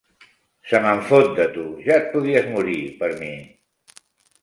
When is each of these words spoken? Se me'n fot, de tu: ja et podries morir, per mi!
Se 0.71 0.81
me'n 0.85 1.01
fot, 1.09 1.29
de 1.41 1.47
tu: 1.59 1.67
ja 1.89 1.99
et 2.01 2.09
podries 2.17 2.51
morir, 2.57 2.81
per 3.05 3.15
mi! 3.25 3.33